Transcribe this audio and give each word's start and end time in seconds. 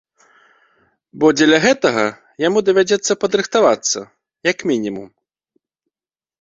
Бо 1.23 1.29
дзеля 1.37 1.59
гэтага 1.65 2.05
яму 2.47 2.59
давядзецца 2.71 3.19
падрыхтавацца, 3.27 3.99
як 4.51 4.57
мінімум. 4.73 5.07